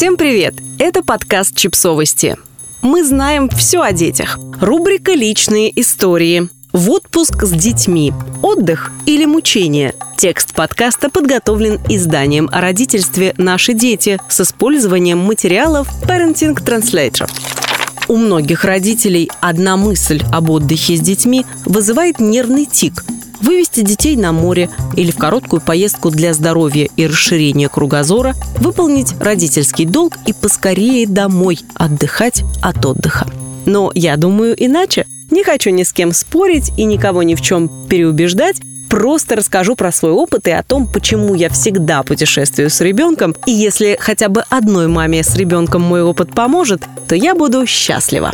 Всем 0.00 0.16
привет! 0.16 0.54
Это 0.78 1.02
подкаст 1.02 1.54
«Чипсовости». 1.54 2.38
Мы 2.80 3.04
знаем 3.04 3.50
все 3.50 3.82
о 3.82 3.92
детях. 3.92 4.38
Рубрика 4.58 5.12
«Личные 5.12 5.78
истории». 5.78 6.48
В 6.72 6.88
отпуск 6.88 7.42
с 7.42 7.50
детьми. 7.50 8.14
Отдых 8.40 8.92
или 9.04 9.26
мучение. 9.26 9.94
Текст 10.16 10.54
подкаста 10.54 11.10
подготовлен 11.10 11.78
изданием 11.90 12.48
о 12.50 12.62
родительстве 12.62 13.34
«Наши 13.36 13.74
дети» 13.74 14.18
с 14.30 14.40
использованием 14.40 15.18
материалов 15.18 15.86
Parenting 16.04 16.54
Translator. 16.54 17.30
У 18.08 18.16
многих 18.16 18.64
родителей 18.64 19.30
одна 19.42 19.76
мысль 19.76 20.22
об 20.32 20.48
отдыхе 20.48 20.96
с 20.96 21.00
детьми 21.00 21.44
вызывает 21.66 22.20
нервный 22.20 22.64
тик– 22.64 23.04
вывести 23.40 23.80
детей 23.80 24.16
на 24.16 24.32
море 24.32 24.70
или 24.96 25.10
в 25.10 25.16
короткую 25.16 25.60
поездку 25.60 26.10
для 26.10 26.34
здоровья 26.34 26.88
и 26.96 27.06
расширения 27.06 27.68
кругозора, 27.68 28.34
выполнить 28.58 29.14
родительский 29.20 29.84
долг 29.84 30.14
и 30.26 30.32
поскорее 30.32 31.06
домой 31.06 31.60
отдыхать 31.74 32.42
от 32.62 32.84
отдыха. 32.84 33.26
Но 33.66 33.90
я 33.94 34.16
думаю 34.16 34.54
иначе. 34.56 35.06
Не 35.30 35.44
хочу 35.44 35.70
ни 35.70 35.84
с 35.84 35.92
кем 35.92 36.12
спорить 36.12 36.72
и 36.76 36.84
никого 36.84 37.22
ни 37.22 37.34
в 37.34 37.40
чем 37.40 37.68
переубеждать, 37.88 38.56
просто 38.88 39.36
расскажу 39.36 39.76
про 39.76 39.92
свой 39.92 40.10
опыт 40.10 40.48
и 40.48 40.50
о 40.50 40.62
том, 40.62 40.86
почему 40.86 41.34
я 41.34 41.48
всегда 41.48 42.02
путешествую 42.02 42.68
с 42.68 42.80
ребенком. 42.80 43.36
И 43.46 43.52
если 43.52 43.96
хотя 44.00 44.28
бы 44.28 44.42
одной 44.50 44.88
маме 44.88 45.22
с 45.22 45.36
ребенком 45.36 45.82
мой 45.82 46.02
опыт 46.02 46.34
поможет, 46.34 46.82
то 47.08 47.14
я 47.14 47.34
буду 47.34 47.64
счастлива. 47.66 48.32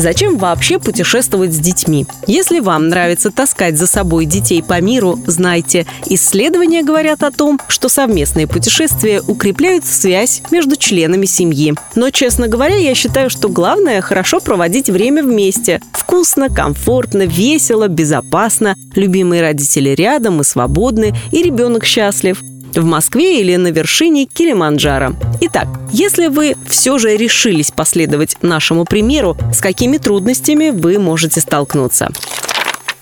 Зачем 0.00 0.38
вообще 0.38 0.78
путешествовать 0.78 1.52
с 1.52 1.58
детьми? 1.58 2.06
Если 2.26 2.60
вам 2.60 2.88
нравится 2.88 3.30
таскать 3.30 3.76
за 3.76 3.86
собой 3.86 4.24
детей 4.24 4.62
по 4.62 4.80
миру, 4.80 5.18
знайте, 5.26 5.86
исследования 6.06 6.82
говорят 6.82 7.22
о 7.22 7.30
том, 7.30 7.60
что 7.68 7.90
совместные 7.90 8.46
путешествия 8.46 9.20
укрепляют 9.20 9.84
связь 9.84 10.40
между 10.50 10.76
членами 10.76 11.26
семьи. 11.26 11.74
Но, 11.96 12.08
честно 12.08 12.48
говоря, 12.48 12.76
я 12.76 12.94
считаю, 12.94 13.28
что 13.28 13.50
главное– 13.50 14.00
хорошо 14.02 14.40
проводить 14.40 14.88
время 14.88 15.22
вместе. 15.22 15.82
Вкусно, 15.92 16.48
комфортно, 16.48 17.26
весело, 17.26 17.86
безопасно. 17.86 18.76
Любимые 18.94 19.42
родители 19.42 19.90
рядом 19.90 20.40
и 20.40 20.44
свободны, 20.44 21.14
и 21.30 21.42
ребенок 21.42 21.84
счастлив 21.84 22.42
в 22.78 22.84
Москве 22.84 23.40
или 23.40 23.56
на 23.56 23.68
вершине 23.68 24.26
Килиманджаро. 24.26 25.14
Итак, 25.40 25.68
если 25.92 26.28
вы 26.28 26.56
все 26.68 26.98
же 26.98 27.16
решились 27.16 27.70
последовать 27.70 28.36
нашему 28.42 28.84
примеру, 28.84 29.36
с 29.52 29.60
какими 29.60 29.98
трудностями 29.98 30.70
вы 30.70 30.98
можете 30.98 31.40
столкнуться? 31.40 32.08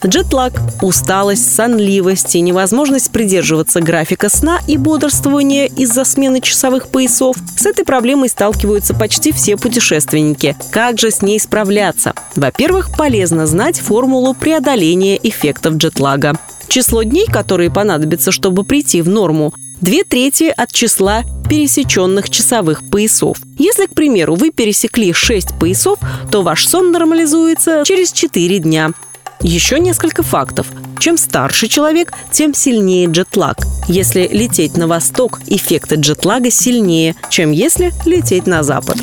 Джетлаг, 0.06 0.52
усталость, 0.80 1.54
сонливость 1.54 2.36
и 2.36 2.40
невозможность 2.40 3.10
придерживаться 3.10 3.80
графика 3.80 4.28
сна 4.28 4.60
и 4.68 4.76
бодрствования 4.76 5.66
из-за 5.66 6.04
смены 6.04 6.40
часовых 6.40 6.88
поясов. 6.88 7.36
С 7.56 7.66
этой 7.66 7.84
проблемой 7.84 8.28
сталкиваются 8.28 8.94
почти 8.94 9.32
все 9.32 9.56
путешественники. 9.56 10.56
Как 10.70 11.00
же 11.00 11.10
с 11.10 11.20
ней 11.20 11.40
справляться? 11.40 12.14
Во-первых, 12.36 12.96
полезно 12.96 13.46
знать 13.48 13.80
формулу 13.80 14.34
преодоления 14.34 15.18
эффектов 15.20 15.74
джетлага. 15.74 16.38
Число 16.68 17.02
дней, 17.02 17.26
которые 17.26 17.70
понадобятся, 17.70 18.30
чтобы 18.30 18.62
прийти 18.62 19.00
в 19.00 19.08
норму, 19.08 19.54
две 19.80 20.04
трети 20.04 20.52
от 20.54 20.70
числа 20.70 21.24
пересеченных 21.48 22.28
часовых 22.28 22.88
поясов. 22.90 23.38
Если, 23.58 23.86
к 23.86 23.94
примеру, 23.94 24.34
вы 24.34 24.50
пересекли 24.50 25.14
6 25.14 25.58
поясов, 25.58 25.98
то 26.30 26.42
ваш 26.42 26.66
сон 26.66 26.92
нормализуется 26.92 27.84
через 27.86 28.12
4 28.12 28.58
дня. 28.58 28.90
Еще 29.40 29.78
несколько 29.78 30.22
фактов. 30.22 30.66
Чем 30.98 31.16
старше 31.16 31.68
человек, 31.68 32.12
тем 32.32 32.52
сильнее 32.52 33.06
джетлаг. 33.06 33.58
Если 33.86 34.28
лететь 34.30 34.76
на 34.76 34.86
восток, 34.86 35.40
эффекты 35.46 35.94
джетлага 35.94 36.50
сильнее, 36.50 37.14
чем 37.30 37.52
если 37.52 37.94
лететь 38.04 38.46
на 38.46 38.62
запад. 38.62 38.98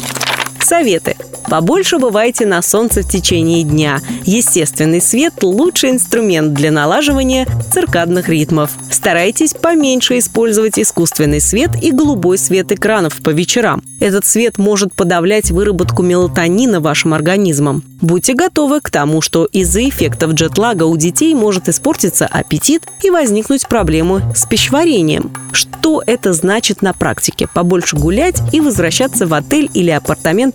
Советы. 0.66 1.16
Побольше 1.48 2.00
бывайте 2.00 2.48
на 2.48 2.64
солнце 2.64 3.04
в 3.04 3.08
течение 3.08 3.62
дня. 3.62 4.00
Естественный 4.24 5.00
свет– 5.00 5.34
лучший 5.44 5.92
инструмент 5.92 6.56
для 6.56 6.72
налаживания 6.72 7.48
циркадных 7.72 8.30
ритмов. 8.30 8.72
Старайтесь 8.90 9.54
поменьше 9.54 10.18
использовать 10.18 10.80
искусственный 10.80 11.40
свет 11.40 11.70
и 11.80 11.92
голубой 11.92 12.40
свет 12.40 12.72
экранов 12.72 13.22
по 13.22 13.30
вечерам. 13.30 13.84
Этот 14.00 14.26
свет 14.26 14.58
может 14.58 14.96
подавлять 14.96 15.52
выработку 15.52 16.02
мелатонина 16.02 16.80
вашим 16.80 17.14
организмом. 17.14 17.84
Будьте 18.02 18.34
готовы 18.34 18.82
к 18.82 18.90
тому, 18.90 19.22
что 19.22 19.46
из-за 19.46 19.88
эффектов 19.88 20.34
джетлага 20.34 20.84
у 20.84 20.98
детей 20.98 21.34
может 21.36 21.70
испортиться 21.70 22.26
аппетит 22.26 22.84
и 23.04 23.12
возникнуть 23.12 23.68
проблемы 23.68 24.24
с 24.36 24.46
пищеварением. 24.48 25.32
Что 25.52 26.04
это 26.06 26.34
значит 26.34 26.82
на 26.82 26.94
практике? 26.94 27.48
Побольше 27.54 27.96
гулять 27.96 28.42
и 28.52 28.60
возвращаться 28.60 29.28
в 29.28 29.34
отель 29.34 29.70
или 29.74 29.92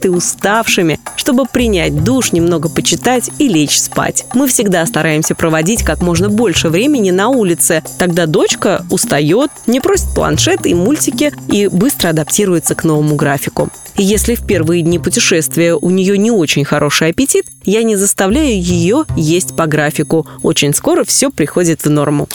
апартаменты 0.00 0.11
уставшими, 0.11 0.99
чтобы 1.16 1.44
принять 1.47 2.03
душ, 2.03 2.33
немного 2.33 2.69
почитать 2.69 3.31
и 3.38 3.49
лечь 3.49 3.78
спать. 3.78 4.25
Мы 4.34 4.49
всегда 4.49 4.87
стараемся 4.87 5.34
проводить 5.34 5.83
как 5.83 6.03
можно 6.03 6.28
больше 6.28 6.69
времени 6.69 7.11
на 7.11 7.28
улице. 7.28 7.83
Тогда 7.99 8.27
дочка 8.27 8.84
устает, 8.91 9.50
не 9.66 9.81
просит 9.81 10.15
планшет 10.15 10.66
и 10.66 10.75
мультики 10.75 11.33
и 11.49 11.69
быстро 11.69 12.11
адаптируется 12.11 12.75
к 12.75 12.84
новому 12.84 13.16
графику. 13.16 13.69
И 13.97 14.03
если 14.03 14.34
в 14.34 14.47
первые 14.47 14.83
дни 14.83 14.99
путешествия 14.99 15.75
у 15.75 15.91
нее 15.91 16.17
не 16.17 16.31
очень 16.31 16.65
хороший 16.65 17.09
аппетит, 17.09 17.47
я 17.65 17.82
не 17.82 17.97
заставляю 17.97 18.61
ее 18.61 19.05
есть 19.17 19.56
по 19.56 19.67
графику. 19.67 20.27
Очень 20.43 20.75
скоро 20.75 21.05
все 21.05 21.31
приходит 21.31 21.84
в 21.84 21.91
норму. 21.91 22.28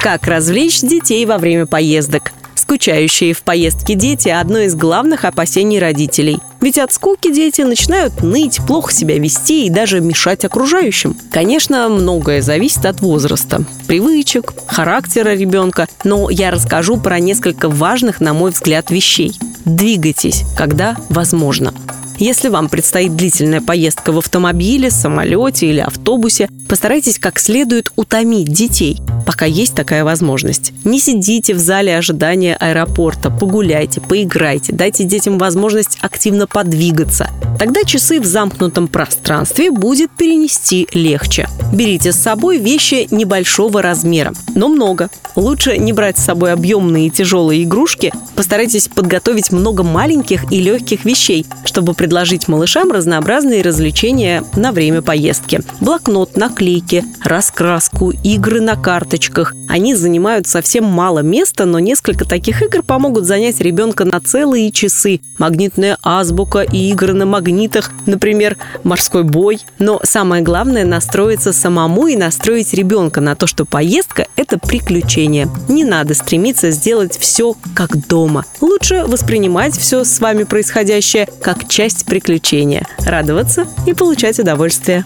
Как 0.00 0.26
развлечь 0.26 0.80
детей 0.80 1.26
во 1.26 1.38
время 1.38 1.66
поездок? 1.66 2.32
Скучающие 2.66 3.32
в 3.32 3.42
поездке 3.42 3.94
дети– 3.94 4.28
одно 4.40 4.58
из 4.58 4.74
главных 4.74 5.24
опасений 5.24 5.78
родителей. 5.78 6.40
Ведь 6.60 6.78
от 6.78 6.92
скуки 6.92 7.32
дети 7.32 7.62
начинают 7.62 8.24
ныть, 8.24 8.58
плохо 8.66 8.92
себя 8.92 9.16
вести 9.20 9.66
и 9.66 9.70
даже 9.70 10.00
мешать 10.00 10.44
окружающим. 10.44 11.16
Конечно, 11.30 11.88
многое 11.88 12.42
зависит 12.42 12.84
от 12.84 13.02
возраста, 13.02 13.64
привычек, 13.86 14.52
характера 14.66 15.36
ребенка, 15.36 15.86
но 16.02 16.28
я 16.28 16.50
расскажу 16.50 16.96
про 16.96 17.20
несколько 17.20 17.68
важных, 17.68 18.20
на 18.20 18.34
мой 18.34 18.50
взгляд, 18.50 18.90
вещей. 18.90 19.38
Двигайтесь, 19.64 20.42
когда 20.56 20.96
возможно. 21.08 21.72
Если 22.18 22.48
вам 22.48 22.70
предстоит 22.70 23.14
длительная 23.14 23.60
поездка 23.60 24.10
в 24.10 24.18
автомобиле, 24.18 24.90
самолете 24.90 25.66
или 25.66 25.80
автобусе, 25.80 26.48
постарайтесь 26.66 27.18
как 27.18 27.38
следует 27.38 27.92
утомить 27.96 28.48
детей, 28.48 28.98
пока 29.26 29.44
есть 29.44 29.74
такая 29.74 30.02
возможность. 30.02 30.72
Не 30.84 30.98
сидите 30.98 31.52
в 31.52 31.58
зале 31.58 31.96
ожидания 31.96 32.56
аэропорта, 32.56 33.30
погуляйте, 33.30 34.00
поиграйте, 34.00 34.72
дайте 34.72 35.04
детям 35.04 35.36
возможность 35.38 35.98
активно 36.00 36.46
подвигаться. 36.46 37.28
Тогда 37.58 37.84
часы 37.84 38.20
в 38.20 38.24
замкнутом 38.24 38.88
пространстве 38.88 39.70
будет 39.70 40.10
перенести 40.10 40.88
легче. 40.92 41.48
Берите 41.72 42.12
с 42.12 42.16
собой 42.16 42.58
вещи 42.58 43.08
небольшого 43.10 43.82
размера, 43.82 44.32
но 44.54 44.68
много. 44.68 45.10
Лучше 45.36 45.76
не 45.76 45.92
брать 45.92 46.18
с 46.18 46.24
собой 46.24 46.52
объемные 46.52 47.06
и 47.06 47.10
тяжелые 47.10 47.64
игрушки. 47.64 48.12
Постарайтесь 48.34 48.88
подготовить 48.88 49.52
много 49.52 49.82
маленьких 49.82 50.50
и 50.52 50.60
легких 50.60 51.04
вещей, 51.04 51.46
чтобы 51.64 51.94
предложить 52.06 52.46
малышам 52.46 52.92
разнообразные 52.92 53.62
развлечения 53.62 54.44
на 54.54 54.70
время 54.70 55.02
поездки. 55.02 55.60
Блокнот, 55.80 56.36
наклейки, 56.36 57.04
раскраску, 57.24 58.12
игры 58.22 58.60
на 58.60 58.76
карточках. 58.76 59.54
Они 59.68 59.96
занимают 59.96 60.46
совсем 60.46 60.84
мало 60.84 61.18
места, 61.18 61.64
но 61.64 61.80
несколько 61.80 62.24
таких 62.24 62.62
игр 62.62 62.84
помогут 62.84 63.24
занять 63.24 63.60
ребенка 63.60 64.04
на 64.04 64.20
целые 64.20 64.70
часы. 64.70 65.20
Магнитная 65.38 65.98
азбука 66.00 66.60
и 66.60 66.90
игры 66.92 67.12
на 67.12 67.26
магнитах, 67.26 67.90
например, 68.06 68.56
морской 68.84 69.24
бой. 69.24 69.58
Но 69.80 70.00
самое 70.04 70.44
главное– 70.44 70.84
настроиться 70.86 71.52
самому 71.52 72.06
и 72.06 72.14
настроить 72.14 72.72
ребенка 72.72 73.20
на 73.20 73.34
то, 73.34 73.48
что 73.48 73.64
поездка– 73.64 74.28
это 74.36 74.60
приключение. 74.60 75.48
Не 75.68 75.82
надо 75.82 76.14
стремиться 76.14 76.70
сделать 76.70 77.18
все 77.18 77.56
как 77.74 78.06
дома. 78.06 78.44
Лучше 78.60 79.04
воспринимать 79.08 79.76
все 79.76 80.04
с 80.04 80.20
вами 80.20 80.44
происходящее 80.44 81.28
как 81.42 81.66
часть 81.68 81.95
приключения, 82.02 82.86
радоваться 82.98 83.66
и 83.86 83.94
получать 83.94 84.38
удовольствие. 84.38 85.04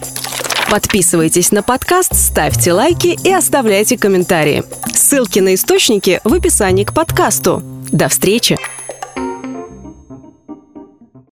Подписывайтесь 0.69 1.51
на 1.51 1.63
подкаст, 1.63 2.15
ставьте 2.15 2.71
лайки 2.71 3.17
и 3.23 3.31
оставляйте 3.31 3.97
комментарии. 3.97 4.63
Ссылки 4.93 5.39
на 5.39 5.55
источники 5.55 6.21
в 6.23 6.33
описании 6.33 6.85
к 6.85 6.93
подкасту. 6.93 7.61
До 7.91 8.07
встречи! 8.07 8.57